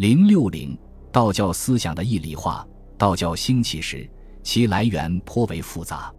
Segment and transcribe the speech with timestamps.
[0.00, 0.74] 零六零，
[1.12, 2.66] 道教思想的义理化。
[2.96, 4.08] 道教兴起时，
[4.42, 6.10] 其来源颇为复杂。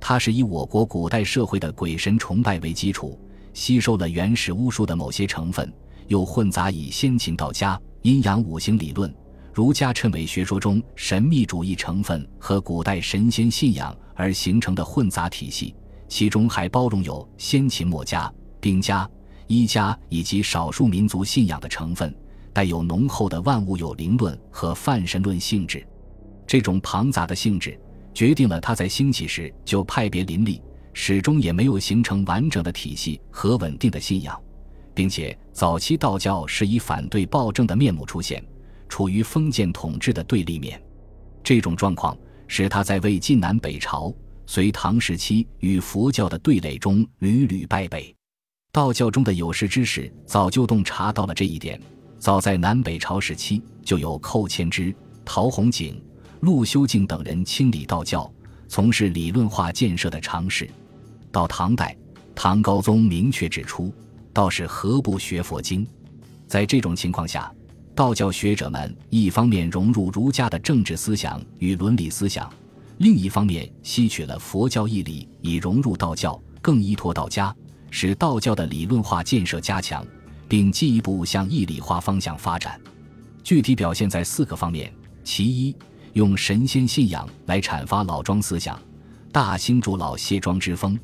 [0.00, 3.20] 它是以我国古代社会的鬼神崇拜为基础，
[3.52, 5.70] 吸收了原始巫术的某些成分，
[6.06, 9.14] 又混杂以先秦道家阴阳五行理论、
[9.52, 15.74] 儒家谶纬学说中神秘主义成分和古代神仙信仰而形成的混杂体系。
[16.08, 19.06] 其中还包容有先秦墨家、兵家、
[19.48, 22.10] 医家以及少数民族信仰的成分，
[22.52, 25.86] 带有浓厚的万物有灵论和泛神论性质。
[26.46, 27.78] 这种庞杂的性质
[28.14, 30.60] 决定了它在兴起时就派别林立，
[30.92, 34.40] 始终也没有形成完整的体系和稳定的信仰，
[34.94, 38.42] 并且早期道教是以反对暴政的面目出现，
[38.88, 40.82] 处于封建统治的对立面。
[41.44, 44.12] 这种状况使他在魏晋南北朝、
[44.46, 48.14] 隋唐时期与佛教的对垒中屡屡败北。
[48.72, 51.80] 道教中的有识之士早就洞察到了这一点，
[52.18, 56.02] 早在南北朝时期就有寇谦之、陶弘景。
[56.40, 58.30] 陆修静等人清理道教，
[58.68, 60.70] 从事理论化建设的尝试。
[61.32, 61.96] 到唐代，
[62.32, 63.92] 唐高宗明确指出，
[64.32, 65.84] 道士何不学佛经？
[66.46, 67.52] 在这种情况下，
[67.92, 72.48] 道教学者们一方面融入儒家的政治思想与伦理思想，
[72.98, 77.52] 另一方面吸取了佛教义理以融入道教，更依托道家，
[77.90, 80.06] 使道教的理论化建设加强，
[80.48, 82.80] 并进一步向义理化方向发展。
[83.44, 85.76] 具体表现在四个方面：其一。
[86.14, 88.80] 用神仙信仰来阐发老庄思想，
[89.30, 90.98] 大兴主老谢庄之风。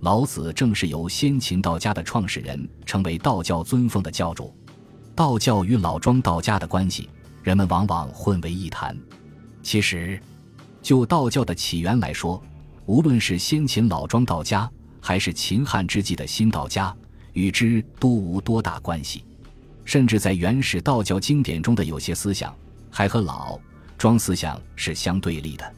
[0.00, 4.54] 老子正是由先秦道家的创始人，成为道教尊奉的教主。
[5.14, 7.08] 道教与老庄道家的关系，
[7.42, 8.96] 人们往往混为一谈。
[9.62, 10.22] 其实，
[10.80, 12.40] 就道教的起源来说，
[12.86, 14.70] 无论是先秦老庄道家，
[15.00, 16.94] 还是秦汉之际的新道家，
[17.40, 19.24] 与之都无多大关系。
[19.86, 22.54] 甚至在原始道教经典中的有些思想，
[22.90, 23.58] 还和老。
[23.96, 25.74] 庄思想是相对立的，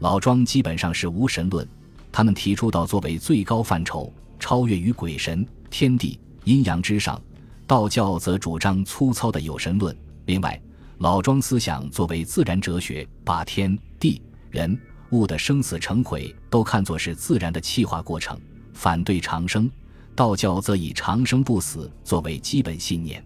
[0.00, 1.66] 老庄基本上是无神论，
[2.12, 7.20] 他们提出道作为最高范畴，超越于鬼神、天地、阴阳之上；
[7.66, 9.96] 道教则主张粗糙的有神论。
[10.26, 10.60] 另外，
[10.98, 14.78] 老庄思想作为自然哲学，把天地人
[15.10, 18.38] 物的生死成毁都看作是自然的气化过程，
[18.74, 19.68] 反对长生；
[20.16, 23.22] 道教则以长生不死作为基本信念，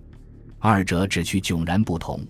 [0.58, 2.20] 二者只趋迥然不同。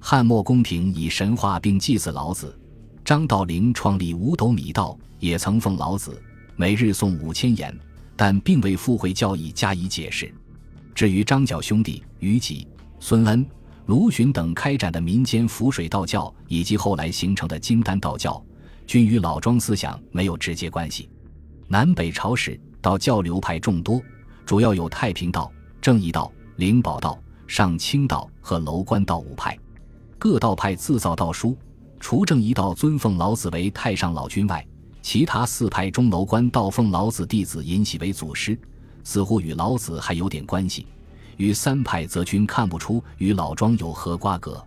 [0.00, 2.58] 汉末宫廷以神话并祭祀老子，
[3.04, 6.20] 张道陵创立五斗米道，也曾奉老子，
[6.56, 7.72] 每日诵五千言，
[8.16, 10.34] 但并未附会教义加以解释。
[10.92, 12.66] 至于张角兄弟于己、
[12.98, 13.46] 孙恩、
[13.86, 18.44] 卢循等开展的民间浮水道教，以及后来形成的金丹道教，
[18.84, 21.08] 均与老庄思想没有直接关系。
[21.68, 24.02] 南北朝时，道教流派众多，
[24.44, 25.50] 主要有太平道、
[25.80, 27.16] 正义道、灵宝道、
[27.46, 29.56] 上清道和楼观道五派。
[30.18, 31.56] 各道派自造道书，
[32.00, 34.66] 除正一道尊奉老子为太上老君外，
[35.00, 38.58] 其他四派钟楼观道奉老子弟子尹喜为祖师，
[39.04, 40.86] 似乎与老子还有点关系。
[41.36, 44.62] 与三派则均看不出与老庄有何瓜葛。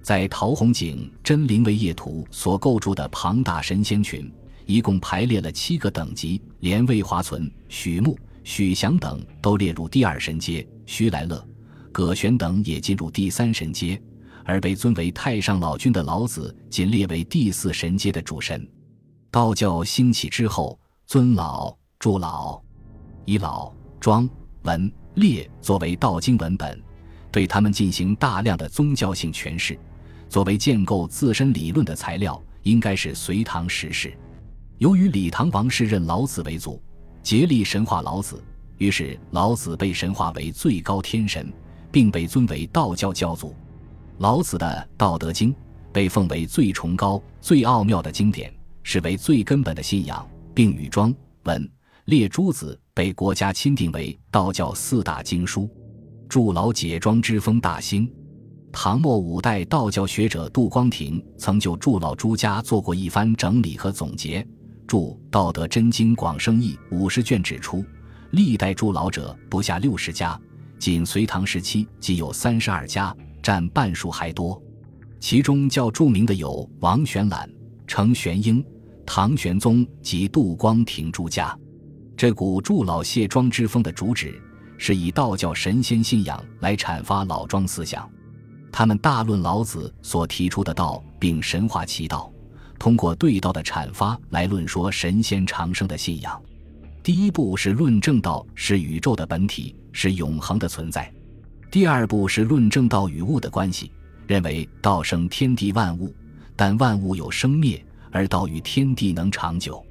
[0.00, 4.32] 在陶弘景《真灵为业图》所构筑的庞大神仙群，
[4.68, 11.42] 一共排列了七个等级，连魏华存、许穆、许祥等都列入第二神阶，徐来乐、
[11.90, 13.98] 葛玄等也进入第三神阶。
[14.44, 18.68] 而被尊为太上老君的老子，仅列为第四神阶的主神。
[19.30, 22.62] 道教兴起之后，尊老、祝老，
[23.24, 24.28] 以老、庄、
[24.64, 26.78] 文、列作为道经文本，
[27.32, 29.78] 对他们进行大量的宗教性诠释，
[30.28, 34.14] 作为建构自身理论的材料，应该是隋唐时事。
[34.78, 36.80] 由于李唐王室认老子为祖，
[37.20, 38.40] 竭力神化老子，
[38.76, 41.52] 于是老子被神化为最高天神，
[41.90, 43.52] 并被尊为道教教祖。
[44.18, 44.66] 老子的
[44.96, 45.52] 《道德经》
[45.92, 50.24] 被奉为最崇高、最奥妙的经典，视为最根本的信仰，
[50.54, 51.12] 并与庄、
[51.42, 51.68] 文、
[52.04, 55.68] 列诸子被国家钦定为道教四大经书。
[56.28, 58.08] 祝老解庄之风大兴。
[58.70, 64.46] 唐末五代道教学者杜光庭曾就祝老诸家做过一番整理和总结，
[64.88, 64.98] 著
[65.30, 67.84] 《道德真经广生义》五十卷，指出
[68.32, 70.40] 历代祝老者不下六十家，
[70.80, 73.14] 仅隋唐时期即有三十二家。
[73.40, 74.60] 占半数还多，
[75.20, 77.48] 其中较著名的有王玄览、
[77.86, 78.62] 程玄英、
[79.06, 81.56] 唐玄宗及杜光庭诸家。
[82.14, 84.38] 这股祝老谢庄之风的主旨，
[84.76, 88.06] 是以道教神仙信仰来阐发老庄思想。
[88.70, 92.30] 他们大论老子所提出的道，并神化其道，
[92.78, 96.40] 通过对道的阐发来论说神仙长生的信仰。
[97.02, 101.12] 第一步是论证道是宇宙的本体，是永恒的存在。
[101.70, 103.90] 第二步是论证道与物的关系，
[104.26, 106.14] 认为道生天地万物，
[106.54, 109.84] 但万物有生灭，而道与天地能长久。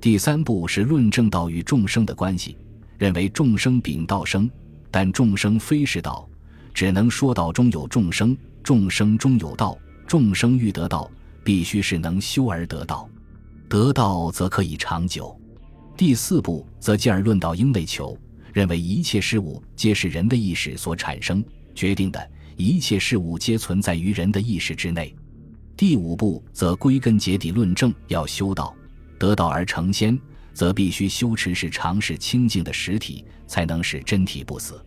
[0.00, 2.56] 第三步是论证道与众生的关系，
[2.98, 4.50] 认为众生禀道生，
[4.90, 6.28] 但众生非是道，
[6.74, 9.78] 只能说道中有众生，众生中有道。
[10.06, 11.10] 众生欲得道，
[11.44, 13.08] 必须是能修而得道，
[13.68, 15.38] 得道则可以长久。
[15.96, 18.18] 第四步则进而论道应为求，
[18.52, 21.44] 认为一切事物皆是人的意识所产生
[21.74, 25.14] 决定的，一切事物皆存在于人的意识之内。
[25.76, 28.74] 第五步则归根结底论证要修道。
[29.18, 30.18] 得道而成仙，
[30.52, 34.84] 则必须修持是常是清净的实体，才能使真体不死。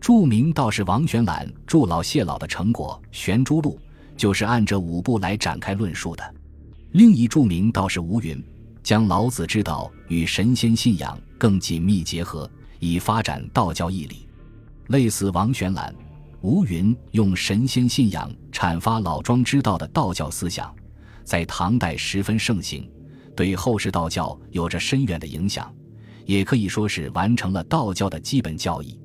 [0.00, 3.78] 著名道士王玄览著老谢老的成果《玄珠录》，
[4.20, 6.34] 就是按这五步来展开论述的。
[6.90, 8.44] 另一著名道士吴云，
[8.82, 12.48] 将老子之道与神仙信仰更紧密结合，
[12.80, 14.28] 以发展道教义理。
[14.88, 15.94] 类似王玄览、
[16.42, 20.70] 吴云用神仙信仰阐发老庄之道的道教思想，
[21.24, 22.86] 在唐代十分盛行。
[23.34, 25.74] 对后世道教有着深远的影响，
[26.26, 29.00] 也可以说是完成了道教的基本教义。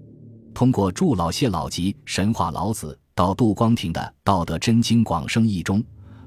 [0.54, 5.82] 通过祝老谢老及神话老子到杜光庭的《道德真经广生义》中，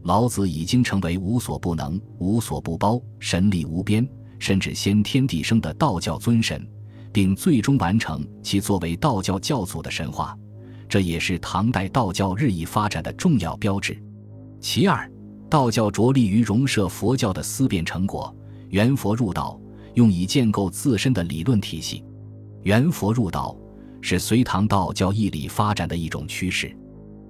[0.05, 4.09] 老子已经成为无所不能、无所不包、神力无边，
[4.39, 6.67] 甚至先天地生的道教尊神，
[7.13, 10.35] 并最终完成其作为道教教祖的神话。
[10.89, 14.03] 这也是唐代道教日益发展的重要标志。
[14.59, 15.09] 其二。
[15.51, 18.35] 道教着力于融摄佛教的思辨成果，
[18.69, 19.59] 圆佛入道，
[19.95, 22.05] 用以建构自身的理论体系。
[22.65, 23.57] 圆佛入道
[24.01, 26.75] 是隋唐道教义理发展的一种趋势，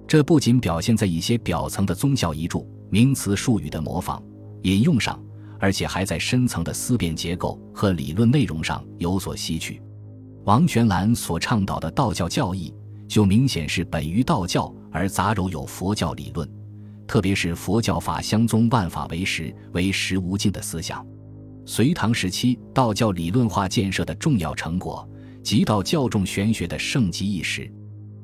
[0.07, 4.21] 这不仅表现在一些表层的宗教遗著、名词术语的模仿、
[4.63, 5.21] 引用上，
[5.59, 9.81] 而且还在深层的思辨结构和理论内容上有所吸取。
[10.45, 12.73] 王玄览所倡导的道教教义，
[13.07, 16.49] 就明显是本于道教而杂糅有佛教理论。
[17.05, 21.05] 特别是佛教法相宗万法为实，为实无尽的思想，
[21.65, 25.07] 隋唐时期道教理论化建设的重要成果，
[25.49, 27.67] 即道教重玄学的盛极一时。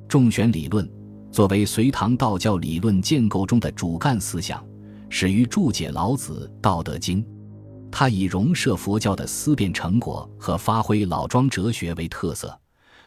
[0.07, 0.87] 重玄理论
[1.31, 4.63] 作为隋唐道教理论建构中的主干思想，
[5.09, 7.23] 始于注解老子《道德经》，
[7.91, 12.55] 它以融摄佛教的思辨成果和发挥老庄哲学为特色，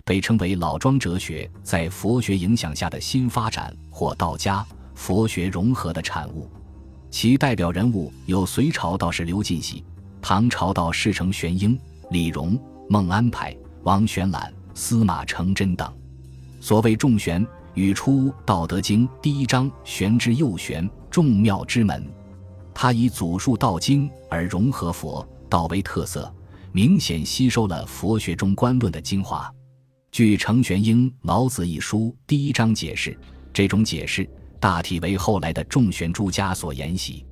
[0.05, 4.67] 被称为老庄哲学在佛学影响下的新发展或道家。
[4.97, 6.51] 佛学融合的产物，
[7.09, 9.85] 其代表人物有隋朝道士刘进喜、
[10.21, 11.79] 唐朝道士程玄英、
[12.11, 13.57] 李荣、孟安排、
[13.89, 15.91] 王玄览、司马承祯等。
[16.61, 22.07] 所谓众玄，语出《道德经》第一章“玄之又玄，众妙之门”。
[22.75, 26.31] 他以祖述道经而融合佛道为特色，
[26.71, 29.51] 明显吸收了佛学中观论的精华。
[30.13, 33.19] 据程玄英《老子》一书第一章解释，
[33.55, 34.29] 这种解释。
[34.61, 37.25] 大体为后来的众玄诸家所沿袭，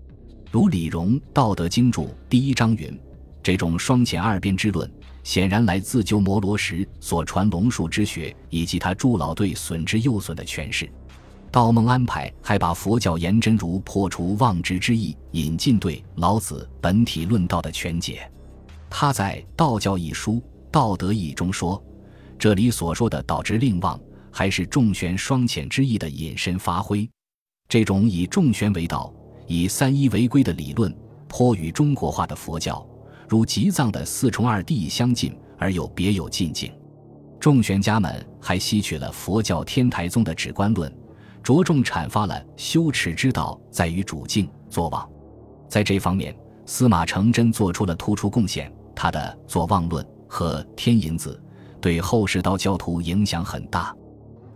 [0.51, 2.99] 如李荣《道德经注》第一章云
[3.45, 4.91] ：“这种双前二边之论，
[5.27, 10.89] 显然来自鸠摩罗什所传龙树之学，以及他助老对损之又损的诠释。”
[11.51, 18.31] 道梦安排还把佛教颜真如破除妄执之意引进对老子本体论道的全解。
[18.89, 20.35] 他在《道教一书·
[20.71, 21.83] 道德义》中说
[22.39, 23.99] ：“这里所说的导之令妄，
[24.31, 27.09] 还是众玄双浅之意的引申发挥。”
[27.69, 29.13] 这种以众玄为道、
[29.49, 30.97] 以三一为规的理论，
[31.27, 32.87] 颇与中国化的佛教，
[33.29, 36.73] 如吉藏的四重二谛相近，而又别有进境。
[37.41, 40.93] 众玄家们还吸取了佛教天台宗的止观论，
[41.43, 45.09] 着重阐发了修持之道在于主静坐忘。
[45.69, 51.41] 在这方面，司马承祯做出了突出贡献，他的《坐忘论》和《天引子》
[51.81, 53.95] 对后世道教徒影响很大。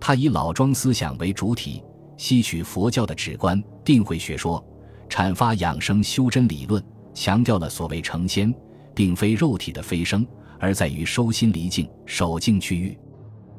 [0.00, 1.82] 他以老庄思想为主体。
[2.16, 4.62] 吸取佛教的止观定慧学说，
[5.08, 6.84] 阐发养生修真理论，
[7.14, 8.54] 强调了所谓成仙，
[8.94, 10.26] 并非肉体的飞升，
[10.58, 12.98] 而在于收心离境、守静去欲，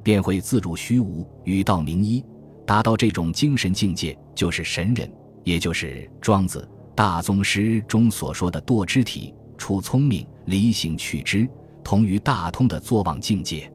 [0.03, 2.23] 便会自入虚无，与道明一。
[2.65, 5.11] 达到这种精神境界，就是神人，
[5.43, 11.47] 也就是庄子大宗师中所说的堕之体，处聪明，离性去知，
[11.83, 13.71] 同于大通的坐忘境界。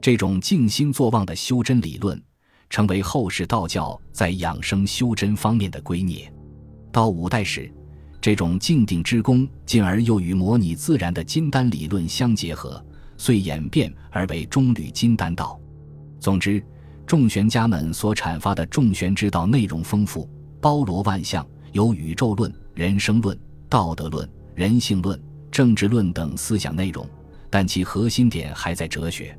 [0.00, 2.20] 这种静心坐忘的修真理论。
[2.72, 6.26] 成为后世道教在养生修真方面的圭臬。
[6.90, 7.70] 到五代时，
[8.22, 12.80] 这种静定之功，进而又与模拟自然的金丹理论相结合，
[13.16, 15.60] 遂演变而为中吕金丹道。
[16.20, 16.64] 总之，
[17.04, 23.36] 众玄家们所阐发的众玄之道内容丰富，包罗万象，有宇宙论、人生论、
[23.68, 27.04] 道德论、人性论、政治论等思想内容，
[27.50, 29.36] 但其核心点还在哲学，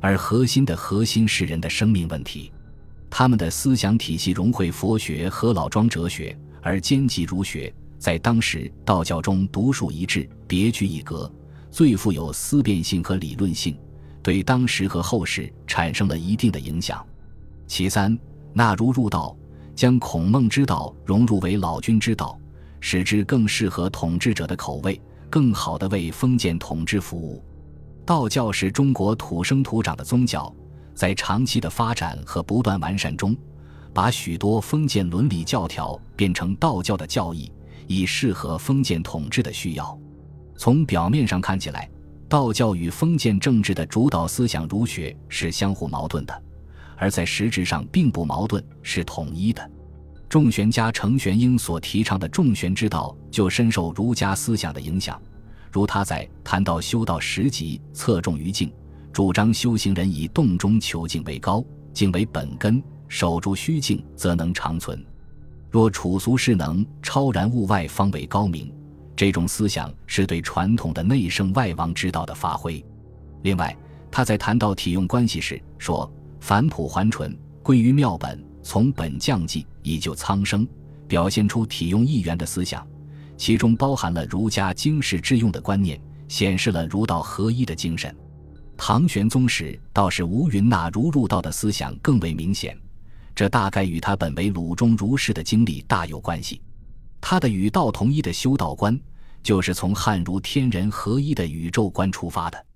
[0.00, 2.50] 而核心的核心是人的生命问题。
[3.10, 7.70] 他们的思想体系融汇佛学和老庄哲学，而兼济儒学，
[8.04, 11.32] 在当时道教中独树一帜，别具一格，
[11.70, 13.78] 最富有思辨性和理论性，
[14.22, 17.02] 对当时和后世产生了一定的影响。
[17.66, 18.14] 其三，
[18.52, 19.34] 纳儒入道，
[19.74, 22.38] 将孔孟之道融入为老君之道，
[22.78, 27.42] 使之更适合统治者的口味，更好地为封建统治服务。
[28.04, 30.54] 道教是中国土生土长的宗教。
[30.94, 33.34] 在长期的发展和不断完善中，
[33.94, 37.50] 把许多封建伦理教条变成道教的教义，
[37.86, 39.98] 以适合封建统治的需要。
[40.56, 41.90] 从表面上看起来，
[42.28, 46.42] 道教与封建政治的主导思想儒学是相互矛盾的，
[46.96, 49.70] 而在实质上并不矛盾，是统一的。
[50.28, 55.20] 众玄家程玄英所提倡的众玄之道，就深受儒家思想的影响，
[55.70, 58.72] 如他在《谈到修道十集》侧重于静。
[59.12, 65.04] 主张修行人以动中求静为高，静为本根，守住虚静，则能长存。
[65.74, 68.72] 若处俗势能超然物外，方为高明。
[69.16, 72.80] 这种思想是对传统的内圣外王之道的发挥。
[73.42, 73.76] 另外，
[74.08, 80.64] 他在谈到体用关系时说：“返璞还淳，归于妙本，从本降济，以救苍生。”
[81.08, 82.86] 表现出体用一元的思想，
[83.36, 88.14] 其中包含了儒家经世致用的观念，显示了儒道合一的精神。
[88.76, 92.78] 唐玄宗时，倒是吴云纳儒入道的思想更为明显，
[93.34, 96.60] 这大概与他本为鲁中儒士的经历大有关系。
[97.20, 98.98] 他的与道同一的修道观，
[99.42, 102.66] 就是从汉儒天人合一的宇宙观出发的。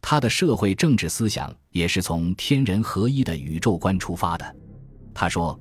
[0.00, 4.56] 他的社会政治思想也是从天人合一的宇宙观出发的。
[5.14, 5.58] 他说：“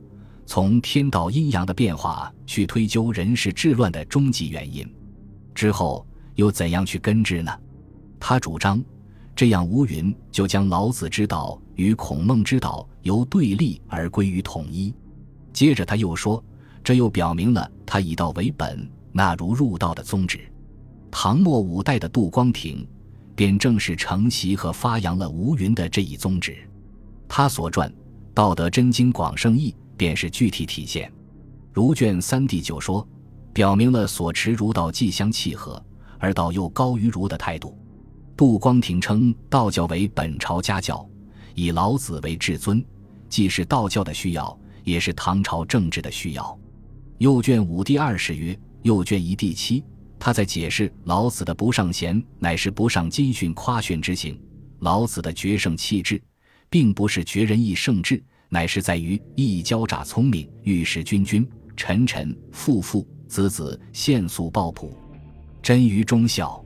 [0.47, 4.91] 从天道阴阳的变化去推究人事治乱的终极原因，
[5.53, 6.05] 之后
[6.35, 7.51] 又怎样去根治呢？”
[8.19, 8.83] 他主张。
[9.35, 14.93] 这样，吴云就将老子之道与孔孟之道由对立而归于统一。
[15.51, 16.43] 接着他又说，
[16.83, 20.39] 这又表明了他以道为本、纳儒入道的宗旨。
[21.09, 22.87] 唐末五代的杜光庭，
[23.35, 26.57] 便正是承袭和发扬了吴云的这一宗旨。
[27.27, 27.87] 他所撰
[28.33, 31.11] 《道德真经广圣义》便是具体体现。
[31.73, 33.07] 儒卷三第九说，
[33.53, 35.83] 表明了所持儒道既相契合，
[36.19, 37.77] 而道又高于儒的态度。
[38.41, 41.07] 杜光庭称道教为本朝家教，
[41.53, 42.83] 以老子为至尊，
[43.29, 46.59] 既是道教的需要，也是唐朝政治的需要。
[47.19, 49.83] 右卷五第二十曰：右卷一第七，
[50.17, 54.41] 他在解释老子的不上贤，乃是不上金训夸炫之行。
[54.79, 56.19] 老子的绝圣气质，
[56.67, 64.91] 并不是绝人意圣智，乃是在于一交诈聪明，遇事君君，臣臣，父父，子子，限速抱朴，
[65.61, 66.59] 真于忠孝。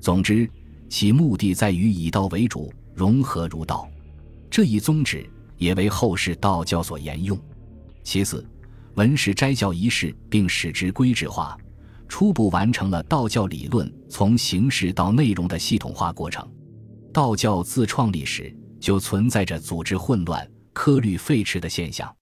[0.00, 0.50] 总之。
[0.90, 3.88] 其目的在于以道为主，融合儒道，
[4.50, 5.24] 这一宗旨
[5.56, 7.38] 也为后世道教所沿用。
[8.02, 8.44] 其次，
[8.96, 11.56] 文史斋教仪式，并使之规制化，
[12.08, 16.44] 初步完成了道教理论从形式到内容的系统化过程。
[17.12, 22.12] 道教自创立时就存在着组织混乱、科律废弛的现象。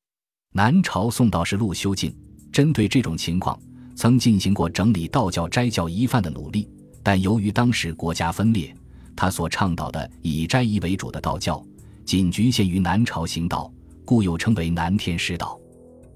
[0.52, 2.14] 南朝宋道士陆修静
[2.52, 3.58] 针对这种情况，
[3.96, 6.68] 曾进行过整理道教斋教仪范的努力。
[7.08, 8.70] 但由于当时国家分裂，
[9.16, 11.64] 他所倡导的以斋仪为主的道教，
[12.04, 13.72] 仅局限于南朝行道，
[14.04, 15.58] 故又称为南天师道。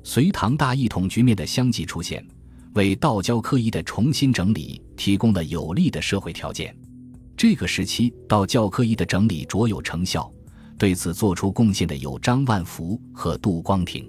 [0.04, 2.22] 隋唐大一统局面的相继出现，
[2.74, 6.76] 为道教科仪的重新整理提供了有利的社会条件。
[7.38, 10.30] 这个时期道教科仪的整理卓有成效，
[10.76, 14.06] 对此做出贡献的有张万福和杜光庭。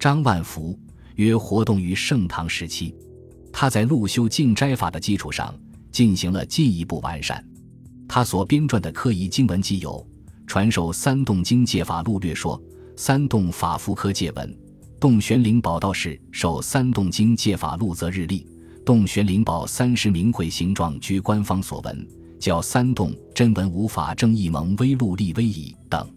[0.00, 0.76] 张万福
[1.14, 2.92] 约活动于盛唐时期，
[3.52, 5.54] 他在陆修净斋法的基础上。
[5.90, 7.44] 进行了进一步完善，
[8.08, 9.90] 他所编撰的科仪经文既有
[10.46, 12.58] 《传授三洞经戒法录略说》
[12.96, 14.48] 《三洞法符科戒文》
[15.00, 18.40] 《洞玄灵宝道士受三洞经戒法录则日历》
[18.84, 21.94] 《洞玄灵宝三十名会形状据官方所闻》
[22.38, 26.00] 叫三洞真文无法正义蒙微录立威仪等，《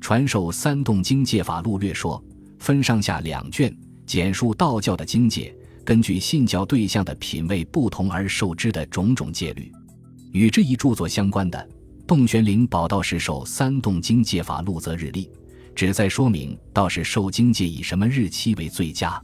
[0.00, 2.22] 传授三洞经戒法录略说》
[2.58, 5.56] 分上下两卷，简述道教的经戒。
[5.84, 9.72] 根据信教对象的品位不同而受之的种种戒律，
[10.32, 11.58] 与这一著作相关的
[12.06, 15.26] 《洞玄灵宝道士受三洞经戒法录则日历》，
[15.74, 19.20] 旨在说明道士受经戒以什么日期为最佳。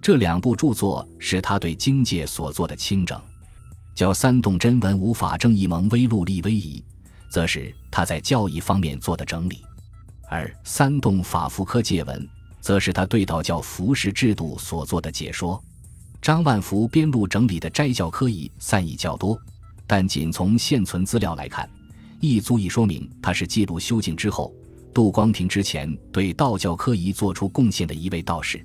[0.00, 3.20] 这两部著作是他对经戒所做的清整。
[3.94, 6.82] 叫三洞真文无法正义蒙微录立威仪，
[7.30, 9.56] 则是他在教义方面做的整理；
[10.28, 12.26] 而三洞法符科戒文，
[12.60, 15.62] 则是他对道教服饰制度所做的解说。
[16.22, 19.36] 张万福编录整理的斋教科仪散佚较多，
[19.88, 21.68] 但仅从现存资料来看，
[22.20, 24.54] 亦足以说明他是记录修静之后，
[24.94, 28.64] 杜光庭之前对道教科仪做出贡献的一位道士。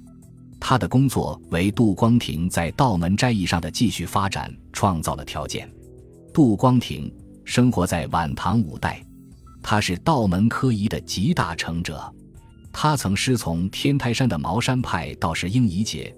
[0.60, 5.68] 他的工作为杜光庭在道门斋艺上的继续发展创造了条件。
[6.32, 7.12] 杜光庭
[7.44, 9.04] 生活在晚唐五代，
[9.64, 12.14] 他是道门科仪的集大成者。
[12.72, 16.16] 他曾师从天台山的茅山派道士应宜解，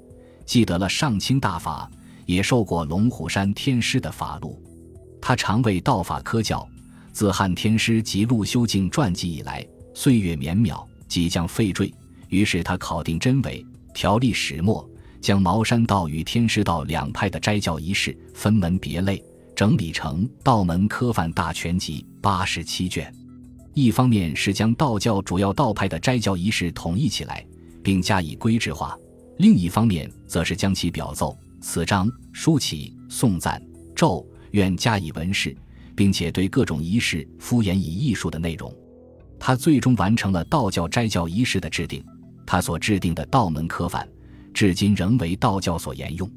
[0.49, 1.87] 既得了上清大法，
[2.25, 4.59] 也受过龙虎山天师的法录。
[5.21, 6.67] 他常为道法科教。
[7.13, 9.63] 自汉天师及陆修静传记以来，
[9.93, 11.93] 岁月绵渺，即将废坠。
[12.29, 13.63] 于是他考定真伪。
[13.93, 14.89] 条例始末，
[15.21, 19.23] 将茅山道与天师道两派的斋教仪式分门别类
[19.55, 23.13] 整理成《道门科范大全集》八十七卷。
[23.75, 27.45] 一方面是将道教主要道派的斋教仪式统一起来，
[27.83, 28.97] 并加以规制化；
[29.39, 33.61] 另一方面则是将其表奏、此章、书起、颂赞、
[33.95, 35.55] 咒愿加以文饰，
[35.95, 38.69] 并且对各种仪式敷衍以艺术的内容。
[39.39, 42.05] 他最终完成了道教斋教仪式的制定。
[42.45, 44.05] 他所制定的道门科范，
[44.53, 46.29] 至今仍为道教所沿用。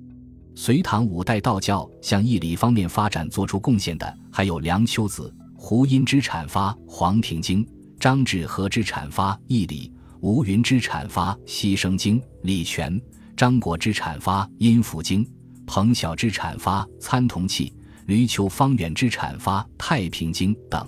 [0.55, 7.65] 隋唐五代道教向义理方面发展做出贡献的，还有梁丘子、胡因之阐发《黄庭经》，
[7.99, 9.91] 张志和之阐发《义理》，
[10.23, 13.01] 吴云之阐发《牺牲经》，李全、
[13.37, 15.25] 张果之阐发《阴符经》，
[15.67, 17.71] 彭晓之阐发《参同契》，
[18.07, 20.87] 吕求方远之阐发《太平经》等。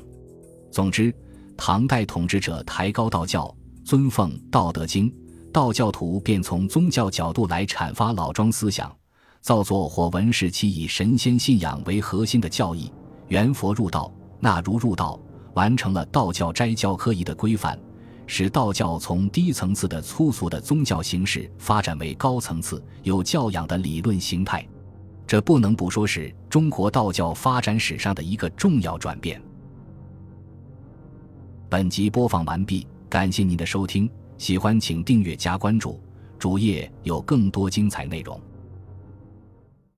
[0.71, 1.12] 总之，
[1.57, 3.53] 唐代统治者抬高道教。
[3.85, 5.11] 尊奉《道德经》，
[5.53, 8.91] 道教徒便从宗教角度来阐发老庄思想，
[9.41, 12.91] 造作或文饰其以神仙信仰为核心的教义，
[13.29, 15.21] 元佛入道，纳儒入道，
[15.55, 17.76] 完成了道教斋教科仪的规范，
[18.26, 24.66] 使道教从低层次的粗俗的宗教形式发展为高层次有教养的理论形态。
[25.26, 29.40] 这不能不说是中国道教发展史上的一个重要转变。
[31.69, 32.87] 本集播放完毕。
[33.07, 36.00] 感谢您的收听，喜欢请订阅加关注，
[36.37, 38.40] 主页有更多精彩内容。